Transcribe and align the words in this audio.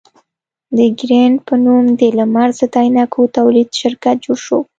د 0.77 0.79
ګرېنټ 0.99 1.37
په 1.47 1.55
نوم 1.63 1.85
د 1.99 2.01
لمر 2.17 2.49
ضد 2.59 2.75
عینکو 2.83 3.21
تولید 3.37 3.69
شرکت 3.81 4.15
جوړ 4.25 4.37
شو. 4.45 4.59